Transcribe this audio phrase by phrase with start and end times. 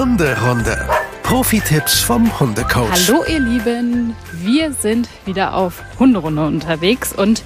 [0.00, 0.88] Hunderunde.
[1.24, 3.06] Profi-Tipps vom Hundecoach.
[3.06, 7.42] Hallo ihr Lieben, wir sind wieder auf Hunderunde unterwegs und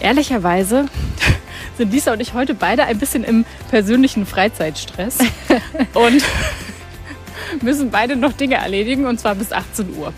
[0.00, 0.86] ehrlicherweise
[1.76, 5.18] sind Lisa und ich heute beide ein bisschen im persönlichen Freizeitstress
[5.92, 6.24] und
[7.60, 10.14] müssen beide noch Dinge erledigen und zwar bis 18 Uhr.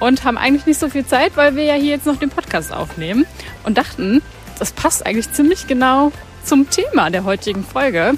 [0.00, 2.72] Und haben eigentlich nicht so viel Zeit, weil wir ja hier jetzt noch den Podcast
[2.72, 3.26] aufnehmen
[3.64, 4.22] und dachten,
[4.58, 6.12] das passt eigentlich ziemlich genau
[6.44, 8.14] zum Thema der heutigen Folge.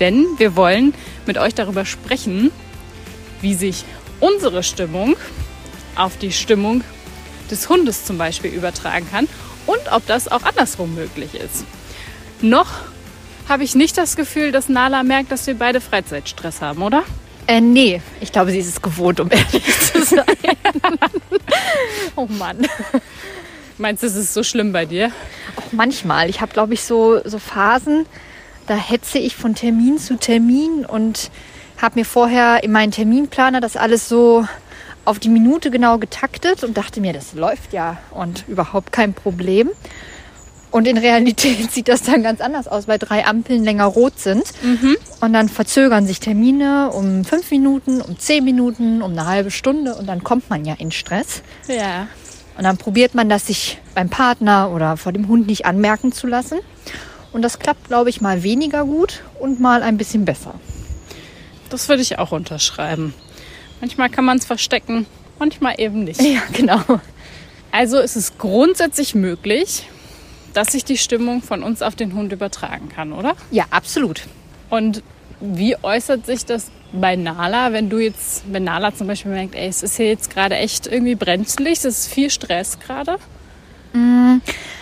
[0.00, 0.94] Denn wir wollen
[1.26, 2.50] mit euch darüber sprechen,
[3.40, 3.84] wie sich
[4.20, 5.16] unsere Stimmung
[5.96, 6.82] auf die Stimmung
[7.50, 9.28] des Hundes zum Beispiel übertragen kann
[9.66, 11.64] und ob das auch andersrum möglich ist.
[12.40, 12.68] Noch
[13.48, 17.04] habe ich nicht das Gefühl, dass Nala merkt, dass wir beide Freizeitstress haben, oder?
[17.46, 20.24] Äh, nee, ich glaube, sie ist es gewohnt, um ehrlich zu sein.
[22.16, 22.66] oh Mann.
[23.76, 25.10] Meinst du, es ist so schlimm bei dir?
[25.56, 26.30] Auch manchmal.
[26.30, 28.06] Ich habe, glaube ich, so, so Phasen,
[28.66, 31.30] da hetze ich von Termin zu Termin und
[31.80, 34.46] habe mir vorher in meinen Terminplaner das alles so
[35.04, 39.70] auf die Minute genau getaktet und dachte mir, das läuft ja und überhaupt kein Problem.
[40.70, 44.44] Und in Realität sieht das dann ganz anders aus, weil drei Ampeln länger rot sind.
[44.62, 44.96] Mhm.
[45.20, 49.94] Und dann verzögern sich Termine um fünf Minuten, um zehn Minuten, um eine halbe Stunde
[49.94, 51.42] und dann kommt man ja in Stress.
[51.68, 52.08] Ja.
[52.56, 56.26] Und dann probiert man das sich beim Partner oder vor dem Hund nicht anmerken zu
[56.26, 56.58] lassen.
[57.34, 60.54] Und das klappt, glaube ich, mal weniger gut und mal ein bisschen besser.
[61.68, 63.12] Das würde ich auch unterschreiben.
[63.80, 65.04] Manchmal kann man es verstecken,
[65.40, 66.22] manchmal eben nicht.
[66.22, 66.80] Ja, genau.
[67.72, 69.88] Also ist es grundsätzlich möglich,
[70.52, 73.34] dass sich die Stimmung von uns auf den Hund übertragen kann, oder?
[73.50, 74.22] Ja, absolut.
[74.70, 75.02] Und
[75.40, 79.66] wie äußert sich das bei Nala, wenn du jetzt, wenn Nala zum Beispiel merkt, ey,
[79.66, 83.16] es ist hier jetzt gerade echt irgendwie brenzlig, es ist viel Stress gerade?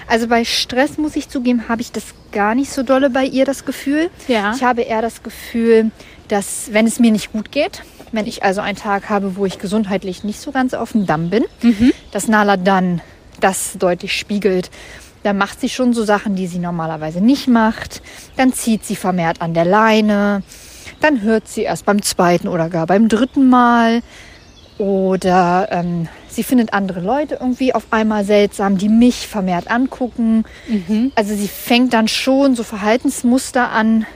[0.07, 3.45] Also bei Stress muss ich zugeben, habe ich das gar nicht so dolle bei ihr
[3.45, 4.11] das Gefühl.
[4.29, 4.53] Ja.
[4.55, 5.91] Ich habe eher das Gefühl,
[6.29, 7.83] dass wenn es mir nicht gut geht,
[8.13, 11.31] wenn ich also einen Tag habe, wo ich gesundheitlich nicht so ganz auf dem Damm
[11.31, 11.45] bin,
[12.11, 13.01] dass Nala dann
[13.41, 14.71] das deutlich spiegelt.
[15.23, 18.03] Dann macht sie schon so Sachen, die sie normalerweise nicht macht.
[18.37, 20.43] Dann zieht sie vermehrt an der Leine.
[21.01, 24.03] Dann hört sie erst beim zweiten oder gar beim dritten Mal.
[24.79, 30.45] Oder ähm, sie findet andere Leute irgendwie auf einmal seltsam, die mich vermehrt angucken.
[31.15, 34.07] Also sie fängt dann schon so Verhaltensmuster an,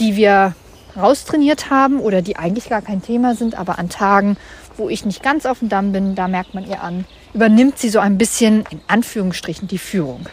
[0.00, 0.54] die wir
[0.96, 4.36] raustrainiert haben oder die eigentlich gar kein Thema sind, aber an Tagen,
[4.76, 7.04] wo ich nicht ganz auf dem Damm bin, da merkt man ihr an,
[7.34, 10.26] übernimmt sie so ein bisschen in Anführungsstrichen die Führung,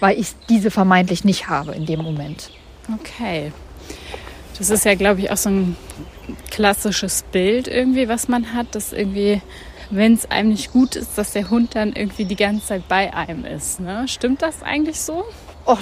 [0.00, 2.50] weil ich diese vermeintlich nicht habe in dem Moment.
[3.00, 3.52] Okay.
[4.58, 5.76] Das ist ja, glaube ich, auch so ein
[6.50, 9.40] klassisches Bild irgendwie, was man hat, dass irgendwie,
[9.90, 13.14] wenn es einem nicht gut ist, dass der Hund dann irgendwie die ganze Zeit bei
[13.14, 13.80] einem ist.
[13.80, 14.06] Ne?
[14.06, 15.24] Stimmt das eigentlich so?
[15.66, 15.80] Och,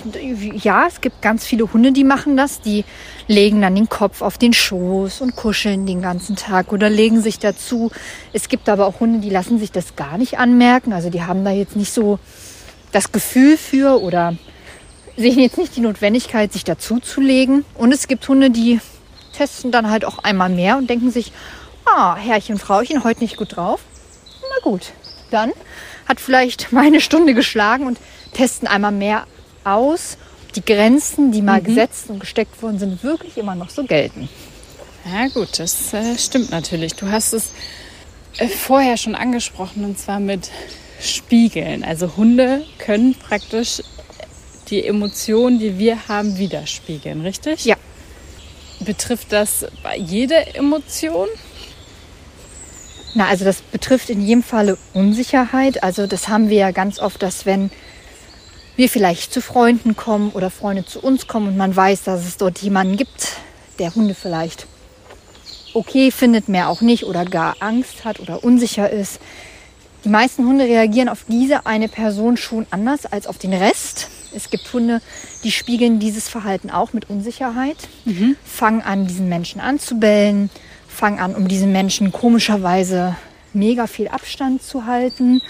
[0.62, 2.60] ja, es gibt ganz viele Hunde, die machen das.
[2.60, 2.84] Die
[3.28, 7.38] legen dann den Kopf auf den Schoß und kuscheln den ganzen Tag oder legen sich
[7.38, 7.92] dazu.
[8.32, 10.92] Es gibt aber auch Hunde, die lassen sich das gar nicht anmerken.
[10.92, 12.18] Also die haben da jetzt nicht so
[12.90, 14.34] das Gefühl für oder
[15.16, 17.64] sehen jetzt nicht die Notwendigkeit, sich dazu zu legen.
[17.74, 18.80] Und es gibt Hunde, die
[19.36, 21.32] testen dann halt auch einmal mehr und denken sich,
[21.84, 23.80] ah, Herrchen, Frauchen, heute nicht gut drauf.
[24.66, 24.94] Gut,
[25.30, 25.52] dann
[26.08, 27.98] hat vielleicht meine Stunde geschlagen und
[28.32, 29.28] testen einmal mehr
[29.62, 33.84] aus, ob die Grenzen, die mal gesetzt und gesteckt worden sind, wirklich immer noch so
[33.84, 34.28] gelten.
[35.08, 36.94] Ja gut, das äh, stimmt natürlich.
[36.96, 37.52] Du hast es
[38.38, 40.50] äh, vorher schon angesprochen und zwar mit
[41.00, 41.84] Spiegeln.
[41.84, 43.84] Also Hunde können praktisch
[44.66, 47.64] die Emotionen, die wir haben, widerspiegeln, richtig?
[47.64, 47.76] Ja.
[48.80, 51.28] Betrifft das bei jeder Emotion?
[53.16, 55.82] Na, also das betrifft in jedem Falle Unsicherheit.
[55.82, 57.70] Also das haben wir ja ganz oft, dass wenn
[58.76, 62.36] wir vielleicht zu Freunden kommen oder Freunde zu uns kommen und man weiß, dass es
[62.36, 63.38] dort jemanden gibt,
[63.78, 64.66] der Hunde vielleicht
[65.72, 69.18] okay findet, mehr auch nicht oder gar Angst hat oder unsicher ist.
[70.04, 74.08] Die meisten Hunde reagieren auf diese eine Person schon anders als auf den Rest.
[74.34, 75.00] Es gibt Hunde,
[75.42, 77.78] die spiegeln dieses Verhalten auch mit Unsicherheit,
[78.44, 80.50] fangen an, diesen Menschen anzubellen,
[80.96, 83.16] fangen an, um diesen Menschen komischerweise
[83.52, 85.42] mega viel Abstand zu halten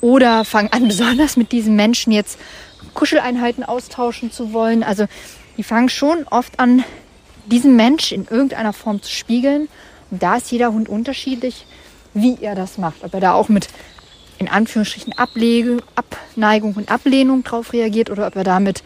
[0.00, 2.38] oder fangen an, besonders mit diesen Menschen jetzt
[2.94, 4.82] Kuscheleinheiten austauschen zu wollen.
[4.82, 5.06] Also
[5.56, 6.84] die fangen schon oft an,
[7.46, 9.68] diesen Mensch in irgendeiner Form zu spiegeln.
[10.10, 11.66] Und da ist jeder Hund unterschiedlich,
[12.14, 13.04] wie er das macht.
[13.04, 13.68] Ob er da auch mit
[14.38, 18.82] in Anführungsstrichen Ablege, Abneigung und Ablehnung drauf reagiert oder ob er da mit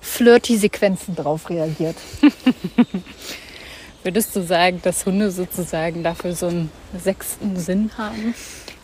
[0.00, 1.96] Flirty-Sequenzen drauf reagiert.
[4.02, 6.70] Würdest du sagen, dass Hunde sozusagen dafür so einen
[7.02, 8.34] sechsten Sinn haben?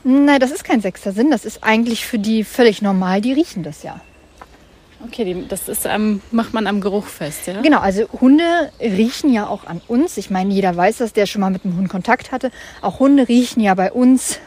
[0.03, 1.31] Nein, das ist kein sechster Sinn.
[1.31, 3.21] Das ist eigentlich für die völlig normal.
[3.21, 4.01] Die riechen das ja.
[5.07, 7.61] Okay, die, das ist am, macht man am Geruch fest, ja?
[7.61, 10.17] Genau, also Hunde riechen ja auch an uns.
[10.17, 12.51] Ich meine, jeder weiß das, der schon mal mit einem Hund Kontakt hatte.
[12.81, 14.39] Auch Hunde riechen ja bei uns.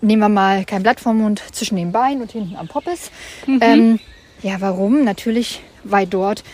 [0.00, 3.10] Nehmen wir mal kein Blatt vom Mund zwischen den Beinen und hinten am Poppes.
[3.60, 3.98] Ähm,
[4.42, 5.02] ja, warum?
[5.04, 6.44] Natürlich, weil dort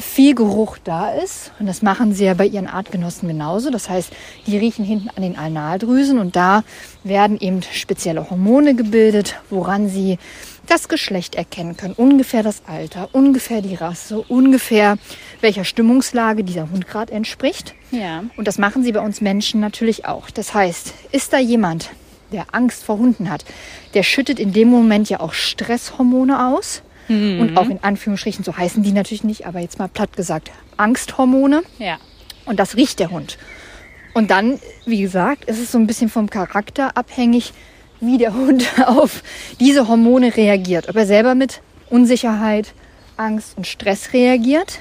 [0.00, 1.52] viel Geruch da ist.
[1.60, 3.70] Und das machen sie ja bei ihren Artgenossen genauso.
[3.70, 4.10] Das heißt,
[4.46, 6.64] die riechen hinten an den Analdrüsen und da
[7.04, 10.18] werden eben spezielle Hormone gebildet, woran sie
[10.66, 11.94] das Geschlecht erkennen können.
[11.94, 14.98] Ungefähr das Alter, ungefähr die Rasse, ungefähr
[15.40, 17.74] welcher Stimmungslage dieser Hund gerade entspricht.
[17.90, 18.24] Ja.
[18.36, 20.30] Und das machen sie bei uns Menschen natürlich auch.
[20.30, 21.90] Das heißt, ist da jemand,
[22.32, 23.44] der Angst vor Hunden hat,
[23.94, 26.82] der schüttet in dem Moment ja auch Stresshormone aus.
[27.40, 31.62] Und auch in Anführungsstrichen, so heißen die natürlich nicht, aber jetzt mal platt gesagt, Angsthormone.
[31.78, 31.98] Ja.
[32.46, 33.36] Und das riecht der Hund.
[34.14, 37.52] Und dann, wie gesagt, ist es so ein bisschen vom Charakter abhängig,
[38.00, 39.22] wie der Hund auf
[39.58, 40.88] diese Hormone reagiert.
[40.88, 42.74] Ob er selber mit Unsicherheit,
[43.16, 44.78] Angst und Stress reagiert.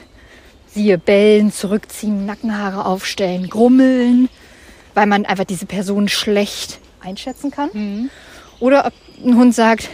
[0.68, 4.30] Siehe Bellen, zurückziehen, Nackenhaare aufstellen, grummeln,
[4.94, 7.70] weil man einfach diese Person schlecht einschätzen kann.
[8.60, 8.94] Oder ob
[9.26, 9.90] ein Hund sagt,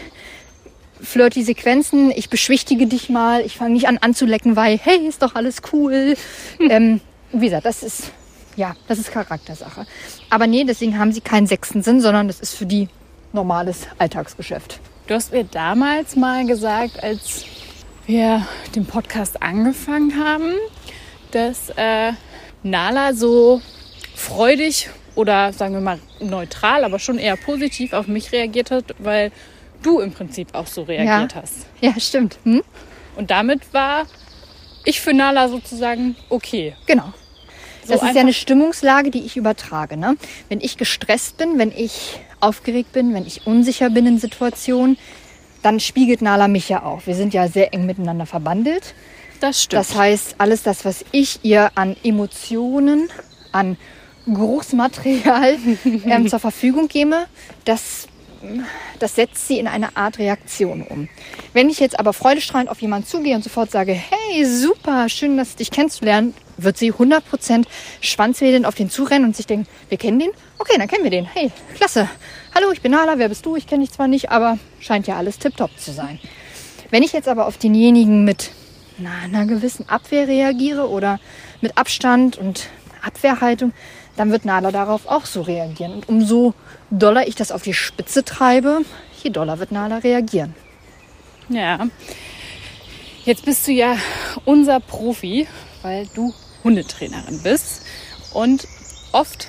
[1.02, 5.36] flirty Sequenzen, ich beschwichtige dich mal, ich fange nicht an anzulecken, weil, hey, ist doch
[5.36, 6.16] alles cool.
[6.60, 7.02] ähm,
[7.32, 8.12] wie gesagt, das ist,
[8.56, 9.86] ja, das ist Charaktersache.
[10.30, 12.88] Aber nee, deswegen haben sie keinen sechsten Sinn, sondern das ist für die
[13.34, 14.80] normales Alltagsgeschäft.
[15.08, 17.46] Du hast mir damals mal gesagt, als
[18.08, 20.54] wir den Podcast angefangen haben,
[21.32, 22.14] dass äh,
[22.64, 23.62] Nala so
[24.16, 29.32] freudig oder sagen wir mal neutral, aber schon eher positiv auf mich reagiert hat, weil
[29.84, 31.42] du im Prinzip auch so reagiert Ja.
[31.42, 31.66] hast.
[31.82, 32.38] Ja, stimmt.
[32.44, 32.64] Hm?
[33.16, 34.04] Und damit war
[34.84, 36.76] ich für Nala sozusagen okay.
[36.86, 37.14] Genau.
[37.86, 39.96] So Das ist ja eine Stimmungslage, die ich übertrage.
[39.96, 40.18] Ne?
[40.50, 44.98] Wenn ich gestresst bin, wenn ich aufgeregt bin, wenn ich unsicher bin in Situationen,
[45.62, 47.06] dann spiegelt Nala mich ja auch.
[47.06, 48.94] Wir sind ja sehr eng miteinander verbandelt.
[49.40, 49.80] Das stimmt.
[49.82, 53.10] Das heißt, alles das, was ich ihr an Emotionen,
[53.52, 53.78] an
[54.28, 55.58] Geruchsmaterial
[56.06, 57.26] ähm, zur Verfügung gebe,
[57.66, 58.08] das,
[59.00, 61.10] das setzt sie in eine Art Reaktion um.
[61.54, 65.56] Wenn ich jetzt aber freudestrahlend auf jemanden zugehe und sofort sage, hey, super, schön, dass
[65.56, 67.66] dich kennenzulernen, wird sie 100%
[68.02, 70.32] schwanzwedelnd auf den zurennen und sich denken, wir kennen den?
[70.58, 71.26] Okay, dann kennen wir den.
[71.26, 72.10] Hey, klasse.
[72.54, 73.56] Hallo, ich bin Nala, wer bist du?
[73.56, 76.20] Ich kenne dich zwar nicht, aber scheint ja alles tipptopp zu sein.
[76.90, 78.52] Wenn ich jetzt aber auf denjenigen mit
[78.98, 81.20] einer gewissen Abwehr reagiere oder
[81.62, 82.70] mit Abstand und
[83.02, 83.74] Abwehrhaltung,
[84.16, 85.94] dann wird Nala darauf auch so reagieren.
[85.94, 86.54] Und umso
[86.90, 88.82] doller ich das auf die Spitze treibe,
[89.24, 90.56] je doller wird Nala reagieren.
[91.50, 91.88] Ja.
[93.26, 93.98] Jetzt bist du ja
[94.46, 95.48] unser Profi,
[95.82, 96.34] weil du
[96.64, 97.84] Hundetrainerin bist.
[98.34, 98.68] Und
[99.12, 99.48] oft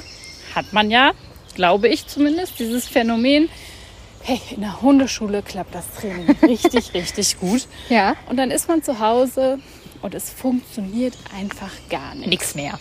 [0.55, 1.13] hat man ja,
[1.55, 3.49] glaube ich zumindest, dieses Phänomen,
[4.23, 7.67] hey, in der Hundeschule klappt das Training richtig, richtig gut.
[7.89, 8.17] Ja.
[8.29, 9.59] Und dann ist man zu Hause
[10.03, 12.29] und es funktioniert einfach gar nicht.
[12.29, 12.79] Nix mehr.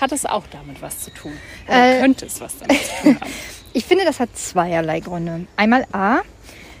[0.00, 1.32] Hat es auch damit was zu tun?
[1.68, 3.30] Oder Äh, könnte es was damit zu tun haben?
[3.72, 5.46] Ich finde, das hat zweierlei Gründe.
[5.56, 6.22] Einmal A,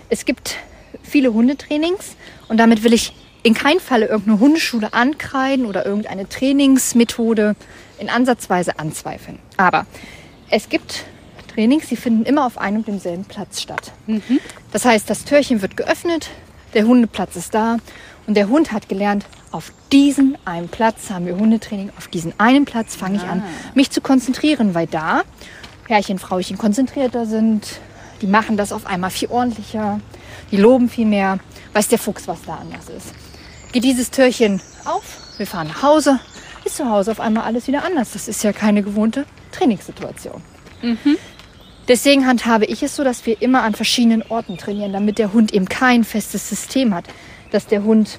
[0.08, 0.56] es gibt
[1.04, 2.16] viele Hundetrainings
[2.48, 3.14] und damit will ich
[3.44, 7.54] in keinem Falle irgendeine Hundeschule ankreiden oder irgendeine Trainingsmethode
[8.00, 9.38] in Ansatzweise anzweifeln.
[9.56, 9.86] Aber
[10.50, 11.04] es gibt
[11.54, 13.92] Trainings, die finden immer auf einem und demselben Platz statt.
[14.72, 16.28] Das heißt, das Türchen wird geöffnet,
[16.74, 17.76] der Hundeplatz ist da
[18.30, 22.64] und der Hund hat gelernt, auf diesen einen Platz haben wir Hundetraining, auf diesen einen
[22.64, 23.42] Platz fange ich an,
[23.74, 25.22] mich zu konzentrieren, weil da
[25.88, 27.80] Herrchen, Frauchen konzentrierter sind,
[28.22, 29.98] die machen das auf einmal viel ordentlicher,
[30.52, 31.40] die loben viel mehr,
[31.72, 33.08] weiß der Fuchs, was da anders ist.
[33.72, 36.20] Geht dieses Türchen auf, wir fahren nach Hause,
[36.64, 38.12] ist zu Hause auf einmal alles wieder anders.
[38.12, 40.40] Das ist ja keine gewohnte Trainingssituation.
[41.88, 45.52] Deswegen handhabe ich es so, dass wir immer an verschiedenen Orten trainieren, damit der Hund
[45.52, 47.06] eben kein festes System hat.
[47.50, 48.18] Dass der Hund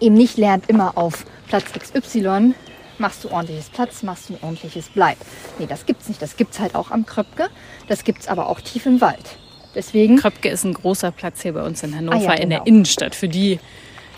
[0.00, 2.54] eben nicht lernt, immer auf Platz XY
[2.98, 5.18] machst du ordentliches Platz, machst du ein ordentliches Bleib.
[5.58, 6.20] Nee, das gibt's nicht.
[6.22, 7.48] Das gibt's halt auch am Kröpke.
[7.88, 9.36] Das gibt's aber auch tief im Wald.
[9.74, 12.60] Deswegen, Kröpke ist ein großer Platz hier bei uns in Hannover, Ah ja, in der
[12.60, 12.64] genau.
[12.64, 13.60] Innenstadt, für die,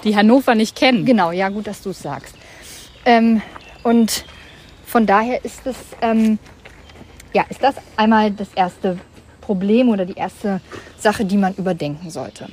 [0.05, 1.05] die Hannover nicht kennen.
[1.05, 2.37] genau, ja, gut, dass du es sagst.
[3.05, 3.43] Ähm,
[3.83, 4.25] und
[4.87, 6.39] von daher ist es, ähm,
[7.35, 8.99] ja, ist das einmal das erste
[9.41, 10.61] Problem oder die erste
[10.99, 12.49] Sache, die man überdenken sollte.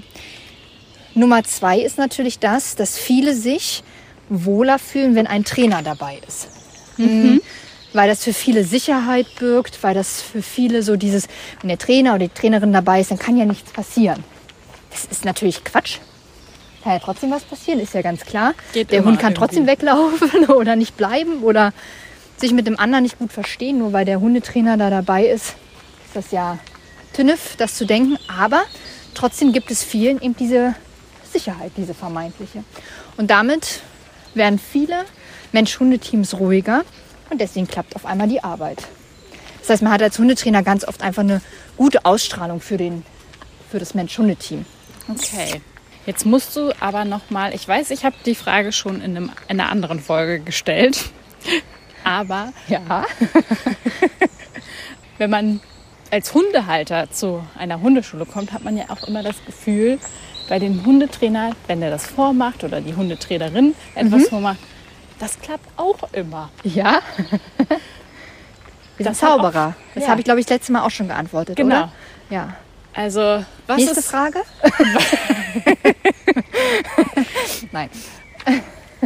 [1.15, 3.83] Nummer zwei ist natürlich das, dass viele sich
[4.29, 6.47] wohler fühlen, wenn ein Trainer dabei ist.
[6.97, 7.41] Mhm.
[7.93, 11.27] Weil das für viele Sicherheit birgt, weil das für viele so dieses,
[11.61, 14.23] wenn der Trainer oder die Trainerin dabei ist, dann kann ja nichts passieren.
[14.91, 15.99] Das ist natürlich Quatsch.
[16.83, 18.53] Kann ja trotzdem was passieren, ist ja ganz klar.
[18.73, 21.73] Geht der Hund kann trotzdem weglaufen oder nicht bleiben oder
[22.37, 25.55] sich mit dem anderen nicht gut verstehen, nur weil der Hundetrainer da dabei ist.
[26.05, 26.59] Ist das ja
[27.13, 28.17] Tünnef, das zu denken.
[28.27, 28.63] Aber
[29.13, 30.75] trotzdem gibt es vielen eben diese
[31.35, 32.63] Unsicherheit, diese vermeintliche.
[33.17, 33.81] Und damit
[34.35, 35.03] werden viele
[35.51, 36.83] Mensch-Hunde-Teams ruhiger
[37.29, 38.83] und deswegen klappt auf einmal die Arbeit.
[39.59, 41.41] Das heißt, man hat als Hundetrainer ganz oft einfach eine
[41.75, 43.03] gute Ausstrahlung für, den,
[43.69, 44.65] für das Mensch-Hunde-Team.
[45.09, 45.61] Okay.
[46.05, 49.31] Jetzt musst du aber noch mal, ich weiß, ich habe die Frage schon in, einem,
[49.49, 51.03] in einer anderen Folge gestellt,
[52.05, 53.05] aber Ja.
[55.17, 55.59] wenn man
[56.11, 59.99] als Hundehalter zu einer Hundeschule kommt, hat man ja auch immer das Gefühl,
[60.49, 64.59] bei dem Hundetrainer, wenn er das vormacht oder die Hundetrainerin etwas vormacht,
[65.19, 66.49] das klappt auch immer.
[66.63, 66.99] Ja.
[67.57, 69.75] Wir sind Das hat auch- Zauberer.
[69.93, 70.09] Das ja.
[70.09, 71.75] habe ich, glaube ich, das letzte Mal auch schon geantwortet, Genau.
[71.75, 71.91] oder?
[72.29, 72.55] Ja.
[72.93, 74.39] Also, was Nächste ist, Frage?
[77.71, 77.89] Nein.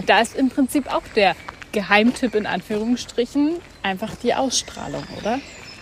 [0.05, 1.35] da ist im Prinzip auch der
[1.71, 5.39] Geheimtipp in Anführungsstrichen einfach die Ausstrahlung, oder?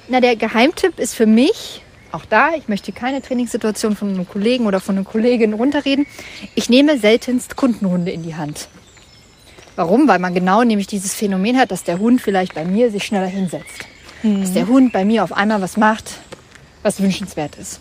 [0.07, 4.65] Na, der Geheimtipp ist für mich, auch da, ich möchte keine Trainingssituation von einem Kollegen
[4.65, 6.05] oder von einer Kollegin runterreden.
[6.55, 8.69] Ich nehme seltenst Kundenhunde in die Hand.
[9.75, 10.07] Warum?
[10.07, 13.27] Weil man genau nämlich dieses Phänomen hat, dass der Hund vielleicht bei mir sich schneller
[13.27, 13.85] hinsetzt.
[14.23, 16.15] Dass der Hund bei mir auf einmal was macht,
[16.81, 17.79] was wünschenswert ist.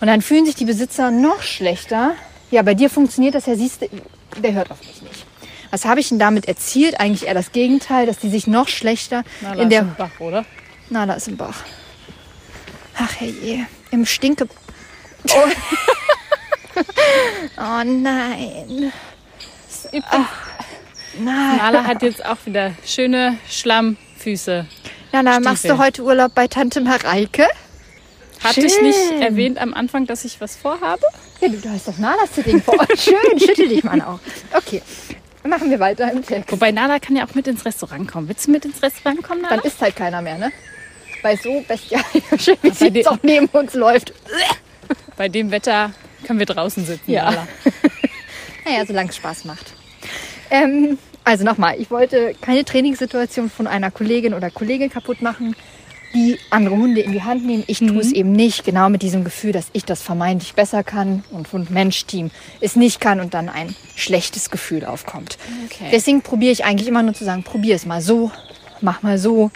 [0.00, 2.12] Und dann fühlen sich die Besitzer noch schlechter.
[2.50, 3.88] Ja, bei dir funktioniert das ja, siehst du,
[4.40, 5.26] der hört auf mich nicht.
[5.70, 7.00] Was habe ich denn damit erzielt?
[7.00, 10.44] Eigentlich eher das Gegenteil, dass die sich noch schlechter Na, in der Bach, oder?
[10.90, 11.64] na, da ist ein Bach.
[13.12, 14.46] Ach herrje, im Stinke.
[15.28, 15.34] Oh,
[17.58, 18.92] oh nein.
[21.18, 21.56] Nein.
[21.58, 24.66] Nala hat jetzt auch wieder schöne Schlammfüße.
[25.12, 25.78] Na, na, machst du Stiefel.
[25.78, 27.46] heute Urlaub bei Tante Mareike?
[28.42, 29.22] Hatte ich nicht Schön.
[29.22, 31.04] erwähnt am Anfang, dass ich was vorhabe?
[31.40, 32.98] Ja, du, du hast doch Nalas Sitting vor Ort.
[32.98, 34.18] Schön, schüttel dich mal auch.
[34.54, 34.82] Okay,
[35.44, 36.50] machen wir weiter im Text.
[36.50, 38.28] Wobei Nala kann ja auch mit ins Restaurant kommen.
[38.28, 39.56] Willst du mit ins Restaurant kommen, Nala?
[39.56, 40.50] Dann ist halt keiner mehr, ne?
[41.22, 44.12] Weil so bestialisch, wie bei sie jetzt auch neben uns läuft.
[45.16, 45.92] Bei dem Wetter
[46.26, 47.46] können wir draußen sitzen, Ja.
[48.64, 49.72] Naja, solange es Spaß macht.
[50.48, 55.56] Ähm, also nochmal, ich wollte keine Trainingssituation von einer Kollegin oder Kollege kaputt machen,
[56.14, 57.64] die andere Hunde in die Hand nehmen.
[57.66, 61.24] Ich tue es eben nicht, genau mit diesem Gefühl, dass ich das vermeintlich besser kann
[61.30, 65.38] und Hund-Mensch-Team es nicht kann und dann ein schlechtes Gefühl aufkommt.
[65.66, 65.88] Okay.
[65.90, 68.30] Deswegen probiere ich eigentlich immer nur zu sagen, probier es mal so,
[68.80, 69.50] mach mal so,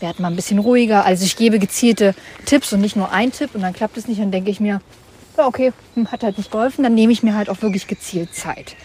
[0.00, 1.04] werd mal ein bisschen ruhiger.
[1.04, 2.14] Also ich gebe gezielte
[2.44, 4.80] Tipps und nicht nur einen Tipp und dann klappt es nicht, dann denke ich mir,
[5.36, 8.34] ja okay, hm, hat halt nicht geholfen, dann nehme ich mir halt auch wirklich gezielt
[8.34, 8.76] Zeit.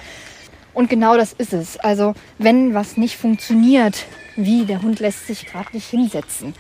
[0.74, 1.78] Und genau das ist es.
[1.78, 4.06] Also wenn was nicht funktioniert,
[4.36, 6.56] wie der Hund lässt sich gerade nicht hinsetzen,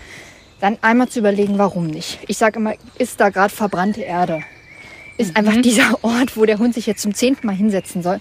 [0.59, 2.19] dann einmal zu überlegen, warum nicht.
[2.27, 4.41] Ich sage immer, ist da gerade verbrannte Erde?
[5.17, 8.19] Ist einfach dieser Ort, wo der Hund sich jetzt zum zehnten Mal hinsetzen soll,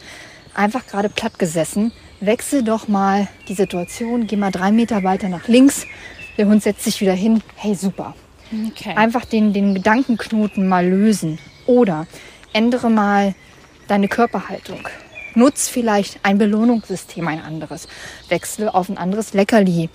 [0.55, 1.93] einfach gerade platt gesessen.
[2.21, 5.87] Wechsel doch mal die Situation, geh mal drei Meter weiter nach links.
[6.39, 7.43] Der Hund setzt sich wieder hin.
[7.57, 8.15] Hey, super.
[8.71, 8.95] okay.
[8.95, 11.39] Einfach den, den Gedankenknoten mal lösen.
[11.67, 12.07] Oder
[12.53, 13.35] ändere mal
[13.89, 14.89] deine Körperhaltung.
[15.35, 17.89] Nutz vielleicht ein Belohnungssystem, ein anderes.
[18.29, 19.89] Wechsle auf ein anderes Leckerli.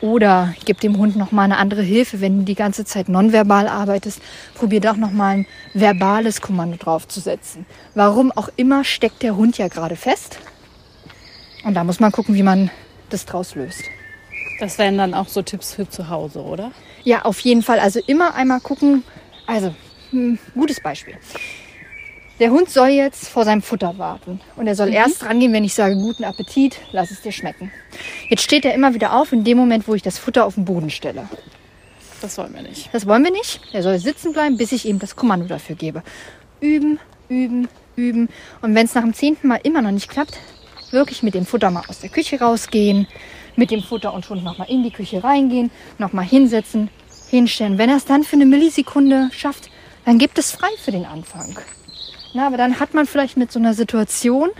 [0.00, 2.20] Oder gib dem Hund noch mal eine andere Hilfe.
[2.20, 4.20] Wenn du die ganze Zeit nonverbal arbeitest,
[4.54, 7.64] probier doch noch mal ein verbales Kommando draufzusetzen.
[7.94, 10.38] Warum auch immer steckt der Hund ja gerade fest.
[11.64, 12.70] Und da muss man gucken, wie man
[13.08, 13.82] das draus löst.
[14.60, 16.70] Das wären dann auch so Tipps für zu Hause, oder?
[17.02, 17.80] Ja, auf jeden Fall.
[17.80, 19.02] Also immer einmal gucken.
[19.46, 19.74] Also,
[20.10, 21.16] hm, gutes Beispiel.
[22.40, 24.40] Der Hund soll jetzt vor seinem Futter warten.
[24.56, 27.70] Und er soll erst rangehen, wenn ich sage, guten Appetit, lass es dir schmecken.
[28.28, 30.64] Jetzt steht er immer wieder auf in dem Moment, wo ich das Futter auf den
[30.64, 31.28] Boden stelle.
[32.20, 32.88] Das wollen wir nicht.
[32.92, 33.60] Das wollen wir nicht.
[33.72, 36.02] Er soll sitzen bleiben, bis ich ihm das Kommando dafür gebe.
[36.60, 38.28] Üben, üben, üben.
[38.62, 40.38] Und wenn es nach dem zehnten Mal immer noch nicht klappt,
[40.90, 43.06] wirklich mit dem Futter mal aus der Küche rausgehen,
[43.56, 46.90] mit dem Futter und Hund nochmal in die Küche reingehen, nochmal hinsetzen,
[47.28, 47.78] hinstellen.
[47.78, 49.70] Wenn er es dann für eine Millisekunde schafft,
[50.04, 51.58] dann gibt es frei für den Anfang.
[52.34, 54.50] Na, aber dann hat man vielleicht mit so einer Situation,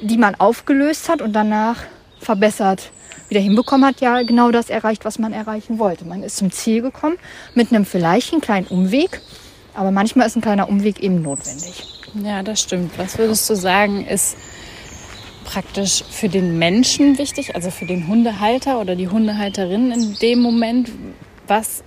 [0.00, 1.76] die man aufgelöst hat und danach
[2.18, 2.90] verbessert
[3.28, 6.04] wieder hinbekommen hat, ja genau das erreicht, was man erreichen wollte.
[6.04, 7.16] Man ist zum Ziel gekommen
[7.54, 9.20] mit einem vielleicht einen kleinen Umweg,
[9.74, 11.84] aber manchmal ist ein kleiner Umweg eben notwendig.
[12.14, 12.98] Ja, das stimmt.
[12.98, 14.36] Was würdest du sagen, ist
[15.44, 20.90] praktisch für den Menschen wichtig, also für den Hundehalter oder die Hundehalterin in dem Moment,
[21.46, 21.82] was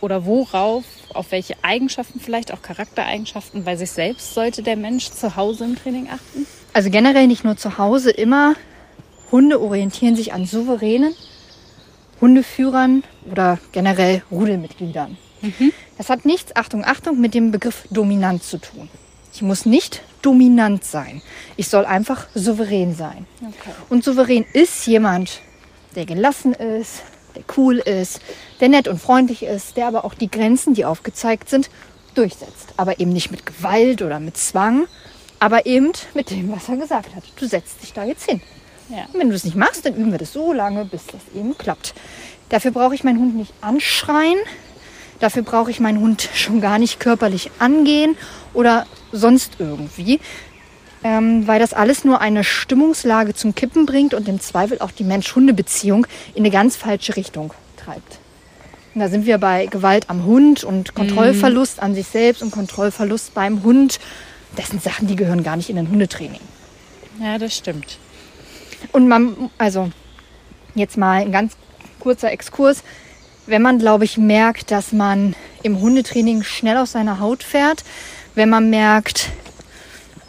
[0.00, 0.84] oder worauf,
[1.14, 5.76] auf welche Eigenschaften, vielleicht auch Charaktereigenschaften bei sich selbst sollte der Mensch zu Hause im
[5.76, 6.46] Training achten?
[6.72, 8.54] Also generell nicht nur zu Hause, immer
[9.32, 11.14] Hunde orientieren sich an souveränen
[12.20, 15.16] Hundeführern oder generell Rudelmitgliedern.
[15.98, 18.88] Das hat nichts, Achtung, Achtung, mit dem Begriff dominant zu tun.
[19.32, 21.22] Ich muss nicht dominant sein.
[21.56, 23.26] Ich soll einfach souverän sein.
[23.40, 23.74] Okay.
[23.88, 25.40] Und souverän ist jemand,
[25.94, 27.02] der gelassen ist,
[27.34, 28.20] der cool ist,
[28.60, 31.70] der nett und freundlich ist, der aber auch die Grenzen, die aufgezeigt sind,
[32.14, 32.74] durchsetzt.
[32.76, 34.86] Aber eben nicht mit Gewalt oder mit Zwang,
[35.38, 37.24] Aber eben mit dem, was er gesagt hat.
[37.36, 38.40] Du setzt dich da jetzt hin.
[38.88, 39.06] Ja.
[39.12, 41.94] Wenn du es nicht machst, dann üben wir das so lange, bis das eben klappt.
[42.48, 44.38] Dafür brauche ich meinen Hund nicht anschreien.
[45.20, 48.16] Dafür brauche ich meinen Hund schon gar nicht körperlich angehen
[48.52, 50.20] oder sonst irgendwie.
[51.04, 55.04] Ähm, weil das alles nur eine Stimmungslage zum Kippen bringt und im Zweifel auch die
[55.04, 58.18] Mensch-Hunde-Beziehung in eine ganz falsche Richtung treibt.
[58.94, 63.34] Und da sind wir bei Gewalt am Hund und Kontrollverlust an sich selbst und Kontrollverlust
[63.34, 64.00] beim Hund.
[64.56, 66.40] Das sind Sachen, die gehören gar nicht in ein Hundetraining.
[67.20, 67.98] Ja, das stimmt.
[68.92, 69.90] Und man, also
[70.74, 71.56] jetzt mal ein ganz
[72.00, 72.82] kurzer Exkurs.
[73.46, 77.84] Wenn man, glaube ich, merkt, dass man im Hundetraining schnell aus seiner Haut fährt,
[78.34, 79.30] wenn man merkt,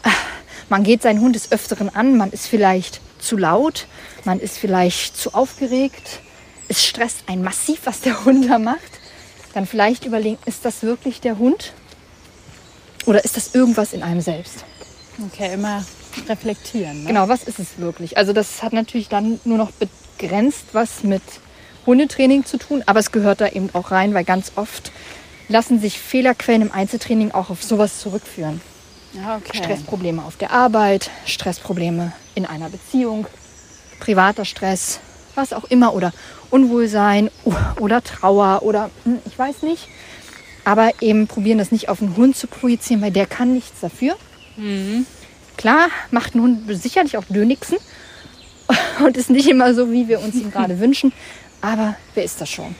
[0.04, 0.10] ah,
[0.68, 3.86] man geht seinen Hund des Öfteren an, man ist vielleicht zu laut,
[4.24, 6.20] man ist vielleicht zu aufgeregt,
[6.68, 9.00] es stresst einen massiv, was der Hund da macht,
[9.52, 11.72] dann vielleicht überlegen, ist das wirklich der Hund?
[13.06, 14.64] Oder ist das irgendwas in einem selbst?
[15.26, 15.84] Okay, immer
[16.28, 17.02] reflektieren.
[17.02, 17.08] Ne?
[17.08, 18.16] Genau, was ist es wirklich?
[18.16, 21.22] Also das hat natürlich dann nur noch begrenzt was mit
[21.88, 24.92] Hundetraining zu tun, aber es gehört da eben auch rein, weil ganz oft
[25.48, 28.60] lassen sich Fehlerquellen im Einzeltraining auch auf sowas zurückführen.
[29.14, 29.56] Ja, okay.
[29.56, 33.26] Stressprobleme auf der Arbeit, Stressprobleme in einer Beziehung,
[34.00, 35.00] privater Stress,
[35.34, 36.12] was auch immer oder
[36.50, 37.30] Unwohlsein
[37.80, 39.88] oder Trauer oder hm, ich weiß nicht.
[40.64, 44.14] Aber eben probieren das nicht auf den Hund zu projizieren, weil der kann nichts dafür.
[45.56, 47.78] Klar, macht ein Hund sicherlich auch Dönixen
[49.04, 51.14] und ist nicht immer so, wie wir uns ihn gerade wünschen.
[51.60, 52.74] Aber wer ist das schon?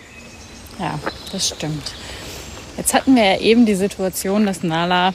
[0.78, 0.98] Ja,
[1.32, 1.92] das stimmt.
[2.76, 5.12] Jetzt hatten wir ja eben die Situation, dass Nala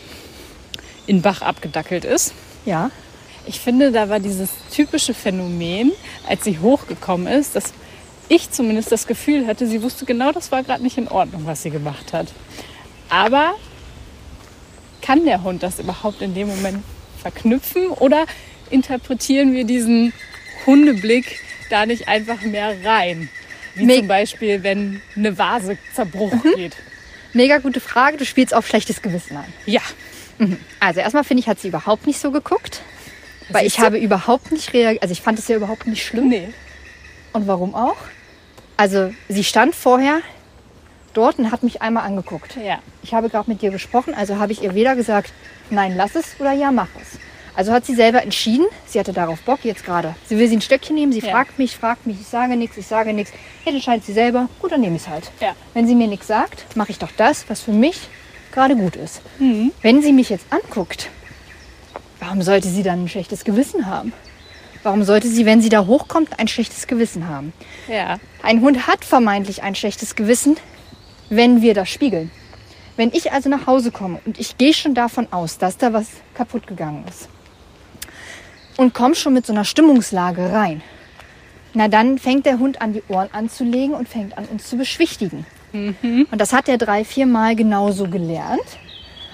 [1.08, 2.34] in Bach abgedackelt ist.
[2.65, 2.91] Ja,
[3.46, 5.91] Ich finde, da war dieses typische Phänomen,
[6.27, 7.74] als sie hochgekommen ist, dass
[8.29, 11.62] ich zumindest das Gefühl hatte, sie wusste genau, das war gerade nicht in Ordnung, was
[11.62, 12.27] sie gemacht hat.
[13.10, 13.53] Aber
[15.01, 16.84] kann der Hund das überhaupt in dem Moment
[17.22, 18.25] verknüpfen oder
[18.70, 20.13] interpretieren wir diesen
[20.65, 21.39] Hundeblick
[21.70, 23.29] da nicht einfach mehr rein?
[23.75, 26.75] Wie Me- zum Beispiel, wenn eine Vase Zerbruch geht.
[27.33, 28.17] mega gute Frage.
[28.17, 29.45] Du spielst auf schlechtes Gewissen an.
[29.65, 29.81] Ja,
[30.79, 32.81] Also erstmal finde ich, hat sie überhaupt nicht so geguckt.
[33.49, 35.01] Weil ich habe überhaupt nicht reagiert.
[35.03, 36.29] Also ich fand es ja überhaupt nicht schlimm.
[36.29, 36.49] nee.
[37.33, 37.97] Und warum auch?
[38.77, 40.19] Also sie stand vorher
[41.13, 42.55] dort und hat mich einmal angeguckt.
[42.63, 42.79] Ja.
[43.01, 45.31] Ich habe gerade mit dir gesprochen, also habe ich ihr weder gesagt,
[45.71, 47.19] nein, lass es oder ja, mach es.
[47.55, 50.15] Also hat sie selber entschieden, sie hatte darauf Bock jetzt gerade.
[50.27, 51.31] Sie will sie ein Stöckchen nehmen, sie Ja.
[51.31, 53.31] fragt mich, fragt mich, ich sage nichts, ich sage nichts.
[53.63, 55.31] Jetzt entscheidet sie selber, gut, dann nehme ich es halt.
[55.39, 55.55] Ja.
[55.75, 58.07] Wenn sie mir nichts sagt, mache ich doch das, was für mich
[58.51, 59.21] gerade gut ist.
[59.81, 61.09] Wenn sie mich jetzt anguckt,
[62.19, 64.13] warum sollte sie dann ein schlechtes Gewissen haben?
[64.81, 67.53] Warum sollte sie, wenn sie da hochkommt, ein schlechtes Gewissen haben?
[67.87, 68.17] Ja.
[68.41, 70.57] Ein Hund hat vermeintlich ein schlechtes Gewissen,
[71.29, 72.31] wenn wir das spiegeln.
[72.97, 76.07] Wenn ich also nach Hause komme und ich gehe schon davon aus, dass da was
[76.35, 77.29] kaputt gegangen ist
[78.77, 80.81] und komme schon mit so einer Stimmungslage rein,
[81.73, 85.45] na dann fängt der Hund an, die Ohren anzulegen und fängt an, uns zu beschwichtigen.
[85.73, 88.62] Und das hat er drei, vier Mal genauso gelernt.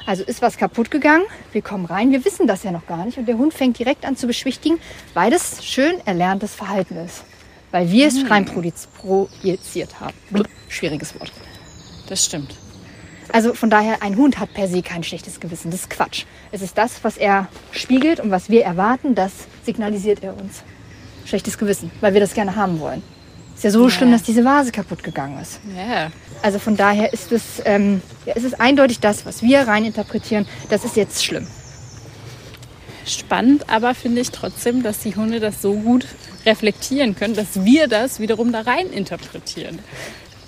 [0.06, 3.17] Also ist was kaputt gegangen, wir kommen rein, wir wissen das ja noch gar nicht
[3.17, 4.80] und der Hund fängt direkt an zu beschwichtigen,
[5.13, 7.23] weil das schön erlerntes Verhalten ist.
[7.71, 10.15] Weil wir es rein projiz- projiziert haben.
[10.67, 11.32] Schwieriges Wort.
[12.08, 12.56] Das stimmt.
[13.32, 15.72] Also von daher, ein Hund hat per se kein schlechtes Gewissen.
[15.72, 16.24] Das ist Quatsch.
[16.52, 19.32] Es ist das, was er spiegelt und was wir erwarten, das
[19.63, 20.63] signalisiert er uns.
[21.26, 23.04] Schlechtes Gewissen, weil wir das gerne haben wollen.
[23.56, 23.89] Ist ja so Ja.
[23.92, 25.60] schlimm, dass diese Vase kaputt gegangen ist.
[25.76, 26.12] Ja.
[26.42, 30.48] Also von daher ist es, ähm, ja, es ist eindeutig das, was wir rein interpretieren.
[30.70, 31.46] Das ist jetzt schlimm.
[33.06, 36.06] Spannend, aber finde ich trotzdem, dass die Hunde das so gut
[36.46, 39.80] reflektieren können, dass wir das wiederum da rein interpretieren.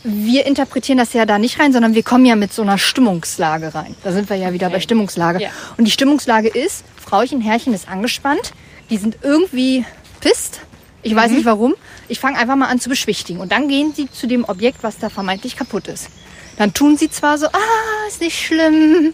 [0.04, 3.74] Wir interpretieren das ja da nicht rein, sondern wir kommen ja mit so einer Stimmungslage
[3.76, 3.96] rein.
[4.04, 4.76] Da sind wir ja wieder Okay.
[4.78, 5.42] bei Stimmungslage.
[5.42, 5.50] Ja.
[5.78, 8.54] Und die Stimmungslage ist, Frauchen, Herrchen ist angespannt.
[8.90, 9.86] Die sind irgendwie
[10.20, 10.62] pisst.
[11.04, 11.74] Ich weiß nicht warum.
[12.08, 13.40] Ich fange einfach mal an zu beschwichtigen.
[13.40, 16.10] Und dann gehen sie zu dem Objekt, was da vermeintlich kaputt ist.
[16.58, 19.14] Dann tun sie zwar so, ah, ist nicht schlimm.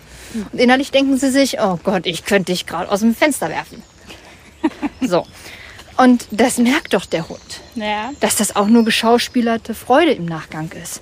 [0.52, 3.84] Und innerlich denken sie sich, oh Gott, ich könnte dich gerade aus dem Fenster werfen.
[5.02, 5.26] so.
[5.97, 7.41] Und das merkt doch der Hund
[7.75, 8.12] Ja.
[8.19, 11.01] dass das auch nur geschauspielerte Freude im Nachgang ist.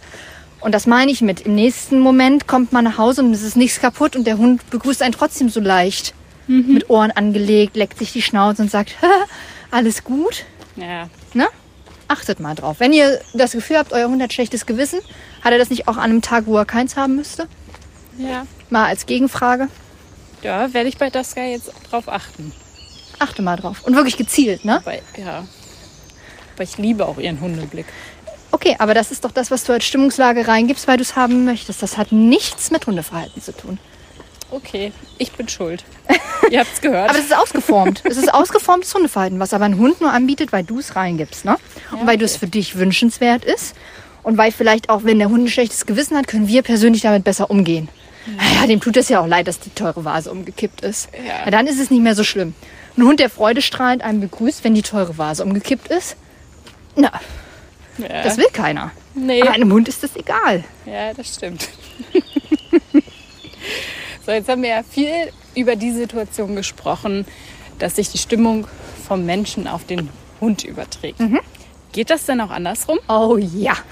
[0.61, 1.41] Und das meine ich mit.
[1.41, 4.67] Im nächsten Moment kommt man nach Hause und es ist nichts kaputt und der Hund
[4.69, 6.13] begrüßt einen trotzdem so leicht.
[6.47, 8.95] Mit Ohren angelegt, leckt sich die Schnauze und sagt,
[9.71, 10.45] alles gut.
[10.75, 11.09] Ja.
[11.33, 11.47] Ne?
[12.07, 12.79] Achtet mal drauf.
[12.79, 14.99] Wenn ihr das Gefühl habt, euer Hund hat schlechtes Gewissen,
[15.43, 17.47] hat er das nicht auch an einem Tag, wo er keins haben müsste?
[18.19, 18.45] Ja.
[18.69, 19.69] Mal als Gegenfrage.
[20.43, 22.51] Ja, werde ich bei Daska jetzt drauf achten.
[23.19, 23.81] Achte mal drauf.
[23.83, 24.81] Und wirklich gezielt, ne?
[24.83, 25.45] Weil, ja.
[26.55, 27.85] Aber ich liebe auch ihren Hundeblick.
[28.51, 31.43] Okay, aber das ist doch das, was du als Stimmungslage reingibst, weil du es haben
[31.45, 31.81] möchtest.
[31.83, 33.77] Das hat nichts mit Hundeverhalten zu tun.
[34.51, 35.83] Okay, ich bin schuld.
[36.51, 37.09] Ihr habt's gehört.
[37.09, 38.01] Aber es ist ausgeformt.
[38.05, 41.43] es ist ausgeformtes Hundeverhalten, was aber ein Hund nur anbietet, weil du es reingibst.
[41.43, 41.57] Ne?
[41.91, 42.39] Und Ja, weil du es okay.
[42.45, 43.75] für dich wünschenswert ist.
[44.23, 47.23] Und weil vielleicht auch, wenn der Hund ein schlechtes Gewissen hat, können wir persönlich damit
[47.23, 47.89] besser umgehen.
[48.59, 51.09] Ja, dem tut es ja auch leid, dass die teure Vase umgekippt ist.
[51.13, 51.45] Ja.
[51.45, 52.55] Ja, dann ist es nicht mehr so schlimm.
[52.97, 56.15] Ein Hund, der freudestrahlend einem begrüßt, wenn die teure Vase umgekippt ist,
[56.95, 57.11] na,
[57.97, 58.23] ja.
[58.23, 58.91] das will keiner.
[59.13, 59.41] Nee.
[59.41, 60.63] Aber einem Hund ist das egal.
[60.85, 61.67] Ja, das stimmt.
[64.25, 67.25] so, jetzt haben wir ja viel über die Situation gesprochen,
[67.79, 68.67] dass sich die Stimmung
[69.07, 71.19] vom Menschen auf den Hund überträgt.
[71.91, 72.99] Geht das denn auch andersrum?
[73.07, 73.75] Oh ja.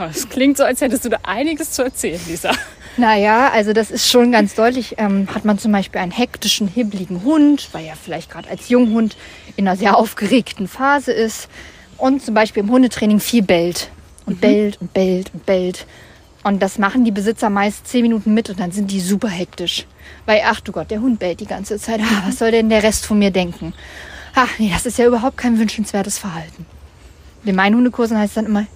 [0.00, 2.52] Oh, Es klingt so, als hättest du da einiges zu erzählen, Lisa.
[2.98, 4.96] Naja, also das ist schon ganz deutlich.
[4.98, 9.16] Ähm, hat man zum Beispiel einen hektischen, hibbeligen Hund, weil er vielleicht gerade als Junghund
[9.56, 11.48] in einer sehr aufgeregten Phase ist
[11.96, 13.90] und zum Beispiel im Hundetraining viel bellt
[14.26, 15.86] und bellt und bellt und bellt.
[16.42, 19.86] Und das machen die Besitzer meist zehn Minuten mit und dann sind die super hektisch.
[20.26, 22.00] Weil, ach du Gott, der Hund bellt die ganze Zeit.
[22.00, 23.74] Ah, was soll denn der Rest von mir denken?
[24.34, 26.66] Ach nee, das ist ja überhaupt kein wünschenswertes Verhalten.
[27.44, 28.66] In meinen Hundekursen heißt es dann immer,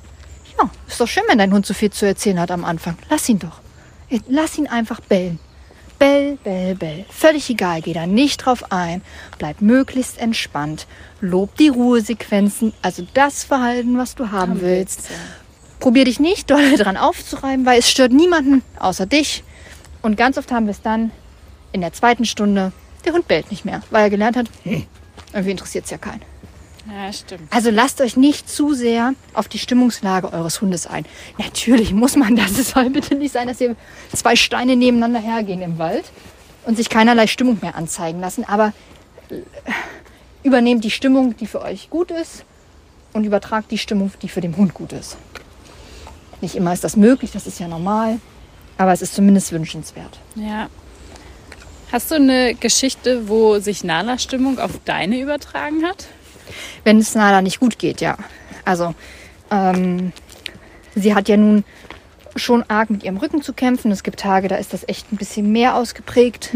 [0.58, 2.96] ja, ist doch schön, wenn dein Hund so viel zu erzählen hat am Anfang.
[3.10, 3.61] Lass ihn doch.
[4.28, 5.38] Lass ihn einfach bellen.
[5.98, 7.04] Bell, bell, bell.
[7.10, 9.02] Völlig egal, geh da nicht drauf ein.
[9.38, 10.86] Bleib möglichst entspannt.
[11.20, 15.08] Lob die Ruhesequenzen, also das Verhalten, was du haben willst.
[15.78, 19.44] Probier dich nicht doll dran aufzureiben, weil es stört niemanden außer dich.
[20.02, 21.12] Und ganz oft haben wir es dann
[21.70, 22.72] in der zweiten Stunde,
[23.04, 24.84] der Hund bellt nicht mehr, weil er gelernt hat, hm,
[25.32, 26.22] irgendwie interessiert es ja keinen.
[26.90, 27.42] Ja, stimmt.
[27.50, 31.04] Also lasst euch nicht zu sehr auf die Stimmungslage eures Hundes ein.
[31.38, 32.58] Natürlich muss man das.
[32.58, 33.76] Es soll bitte nicht sein, dass ihr
[34.14, 36.04] zwei Steine nebeneinander hergehen im Wald
[36.66, 38.44] und sich keinerlei Stimmung mehr anzeigen lassen.
[38.44, 38.72] Aber
[39.30, 39.42] äh,
[40.42, 42.44] übernehmt die Stimmung, die für euch gut ist
[43.12, 45.16] und übertragt die Stimmung, die für den Hund gut ist.
[46.40, 48.18] Nicht immer ist das möglich, das ist ja normal,
[48.76, 50.18] aber es ist zumindest wünschenswert.
[50.34, 50.68] Ja.
[51.92, 56.06] Hast du eine Geschichte, wo sich Nalas Stimmung auf deine übertragen hat?
[56.84, 58.16] Wenn es Nala nicht gut geht, ja.
[58.64, 58.94] Also,
[59.50, 60.12] ähm,
[60.94, 61.64] sie hat ja nun
[62.36, 63.90] schon arg mit ihrem Rücken zu kämpfen.
[63.90, 66.50] Es gibt Tage, da ist das echt ein bisschen mehr ausgeprägt.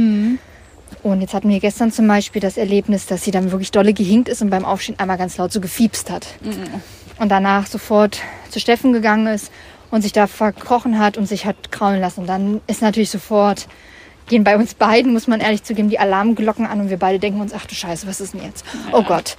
[1.03, 4.29] Und jetzt hatten wir gestern zum Beispiel das Erlebnis, dass sie dann wirklich dolle gehinkt
[4.29, 6.27] ist und beim Aufstehen einmal ganz laut so gefiepst hat.
[7.19, 8.21] Und danach sofort
[8.51, 9.51] zu Steffen gegangen ist
[9.91, 12.21] und sich da verkrochen hat und sich hat kraulen lassen.
[12.21, 13.69] Und dann ist natürlich sofort,
[14.29, 17.41] gehen bei uns beiden, muss man ehrlich zugeben, die Alarmglocken an und wir beide denken
[17.41, 18.65] uns, ach du Scheiße, was ist denn jetzt?
[18.93, 19.37] Oh Gott.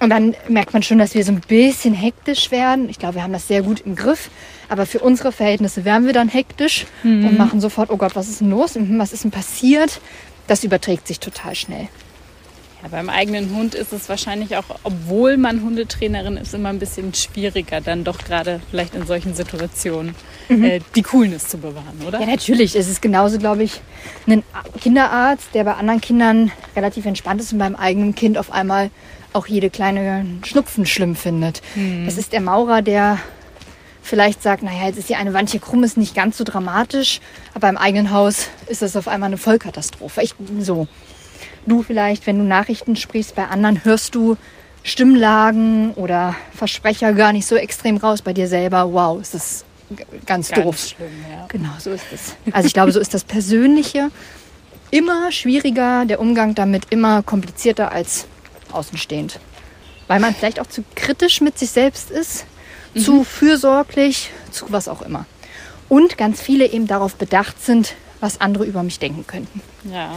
[0.00, 2.88] Und dann merkt man schon, dass wir so ein bisschen hektisch werden.
[2.88, 4.30] Ich glaube, wir haben das sehr gut im Griff.
[4.68, 8.40] Aber für unsere Verhältnisse werden wir dann hektisch und machen sofort, oh Gott, was ist
[8.40, 8.76] denn los?
[8.76, 10.00] Mhm, Was ist denn passiert?
[10.46, 11.88] Das überträgt sich total schnell.
[12.82, 17.12] Ja, beim eigenen Hund ist es wahrscheinlich auch, obwohl man Hundetrainerin ist, immer ein bisschen
[17.14, 20.14] schwieriger, dann doch gerade vielleicht in solchen Situationen
[20.48, 22.20] äh, die Coolness zu bewahren, oder?
[22.20, 22.74] Ja, natürlich.
[22.76, 23.80] Es ist genauso, glaube ich,
[24.26, 24.42] ein
[24.80, 28.90] Kinderarzt, der bei anderen Kindern relativ entspannt ist und beim eigenen Kind auf einmal
[29.32, 31.62] auch jede kleine Schnupfen schlimm findet.
[32.04, 33.18] Das ist der Maurer, der
[34.02, 37.20] vielleicht sagt, naja, jetzt ist hier eine Wand hier krumm, ist nicht ganz so dramatisch,
[37.54, 40.22] aber im eigenen Haus ist das auf einmal eine Vollkatastrophe.
[40.22, 40.88] Ich, so.
[41.66, 44.36] Du vielleicht, wenn du Nachrichten sprichst, bei anderen hörst du
[44.82, 48.22] Stimmlagen oder Versprecher gar nicht so extrem raus.
[48.22, 49.64] Bei dir selber, wow, ist das
[50.26, 50.78] ganz, Ganz doof.
[50.78, 51.46] schlimm, ja.
[51.48, 52.36] Genau, so ist es.
[52.52, 54.10] Also ich glaube, so ist das Persönliche
[54.90, 58.26] immer schwieriger, der Umgang damit immer komplizierter als
[58.72, 59.38] außenstehend.
[60.08, 62.44] Weil man vielleicht auch zu kritisch mit sich selbst ist,
[62.96, 65.26] zu fürsorglich, zu was auch immer.
[65.88, 69.60] Und ganz viele eben darauf bedacht sind, was andere über mich denken könnten.
[69.90, 70.14] Ja.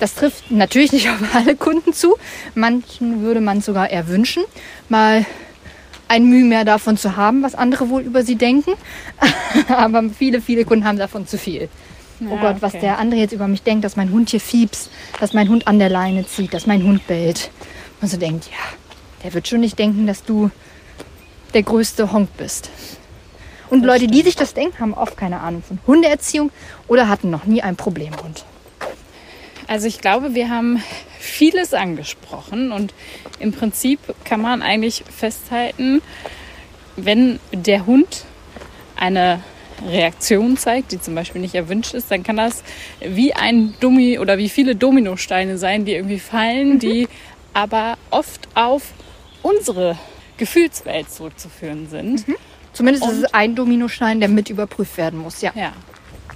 [0.00, 2.16] Das trifft natürlich nicht auf alle Kunden zu.
[2.54, 4.42] Manchen würde man sogar eher wünschen,
[4.88, 5.24] mal
[6.08, 8.72] ein Mühe mehr davon zu haben, was andere wohl über sie denken.
[9.68, 11.68] Aber viele, viele Kunden haben davon zu viel.
[12.20, 12.82] oh Ja, Gott, was okay.
[12.82, 15.78] der andere jetzt über mich denkt, dass mein Hund hier fiebst, dass mein Hund an
[15.78, 17.50] der Leine zieht, dass mein Hund bellt.
[18.00, 18.58] Und so denkt, ja,
[19.24, 20.50] der wird schon nicht denken, dass du
[21.54, 22.70] der größte Honk bist.
[23.72, 26.50] Und Leute, die sich das denken, haben oft keine Ahnung von Hundeerziehung
[26.88, 28.44] oder hatten noch nie einen Problemhund.
[29.66, 30.82] Also ich glaube, wir haben
[31.18, 32.92] vieles angesprochen und
[33.38, 36.02] im Prinzip kann man eigentlich festhalten,
[36.96, 38.26] wenn der Hund
[38.94, 39.42] eine
[39.88, 42.64] Reaktion zeigt, die zum Beispiel nicht erwünscht ist, dann kann das
[43.00, 47.08] wie ein Dummi oder wie viele Dominosteine sein, die irgendwie fallen, die
[47.54, 48.92] aber oft auf
[49.40, 49.96] unsere
[50.36, 52.26] Gefühlswelt zurückzuführen sind.
[52.72, 55.52] Zumindest ist Und- es ein Dominostein, der mit überprüft werden muss, ja.
[55.54, 55.72] Ja.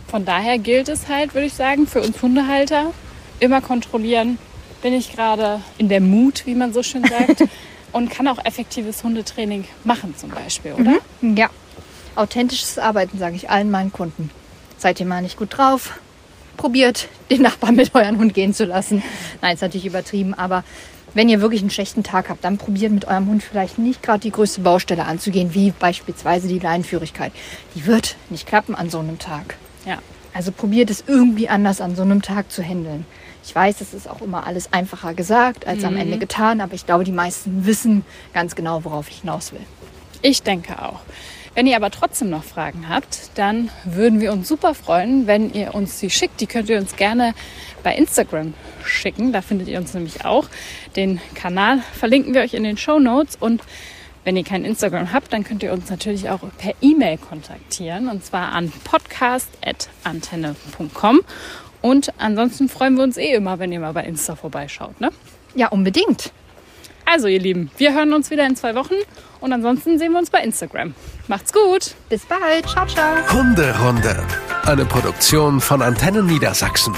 [0.09, 2.93] Von daher gilt es halt, würde ich sagen, für uns Hundehalter
[3.41, 4.39] immer kontrollieren,
[4.83, 7.45] bin ich gerade in der Mut, wie man so schön sagt,
[7.93, 10.97] und kann auch effektives Hundetraining machen zum Beispiel, oder?
[11.23, 11.49] Ja.
[12.15, 14.31] Authentisches Arbeiten, sage ich allen meinen Kunden.
[14.79, 15.99] Seid ihr mal nicht gut drauf?
[16.57, 19.03] probiert, den Nachbarn mit euren Hund gehen zu lassen.
[19.43, 20.65] Nein, ist natürlich übertrieben, aber
[21.17, 24.21] wenn ihr wirklich einen schlechten Tag habt, dann probiert mit eurem Hund vielleicht nicht gerade
[24.21, 27.33] die größte Baustelle anzugehen, wie beispielsweise die Leinführigkeit.
[27.75, 29.57] Die wird nicht klappen an so einem Tag.
[29.87, 29.99] Ja.
[30.35, 33.07] Also probiert es irgendwie anders an so einem Tag zu handeln.
[33.43, 36.85] Ich weiß, es ist auch immer alles einfacher gesagt als am Ende getan, aber ich
[36.85, 39.65] glaube, die meisten wissen ganz genau, worauf ich hinaus will.
[40.21, 41.01] Ich denke auch.
[41.57, 45.75] Wenn ihr aber trotzdem noch Fragen habt, dann würden wir uns super freuen, wenn ihr
[45.75, 46.43] uns die schickt.
[46.43, 47.33] Die könnt ihr uns gerne
[47.83, 48.53] bei Instagram
[48.85, 49.33] schicken.
[49.33, 50.51] Da findet ihr uns nämlich auch.
[50.97, 53.37] Den Kanal verlinken wir euch in den Show Notes.
[53.37, 53.63] Und
[54.25, 58.11] wenn ihr kein Instagram habt, dann könnt ihr uns natürlich auch per E-Mail kontaktieren.
[58.11, 61.21] Und zwar an podcast.antenne.com.
[61.81, 65.01] Und ansonsten freuen wir uns eh immer, wenn ihr mal bei Insta vorbeischaut.
[65.01, 65.09] Ne?
[65.55, 66.33] Ja, unbedingt.
[67.07, 68.95] Also, ihr Lieben, wir hören uns wieder in zwei Wochen.
[69.41, 70.95] Und ansonsten sehen wir uns bei Instagram.
[71.29, 71.95] Macht's gut.
[72.09, 72.69] Bis bald.
[72.69, 73.15] Ciao, ciao.
[73.33, 74.23] Hunderunde.
[74.65, 76.95] Eine Produktion von Antennen Niedersachsen.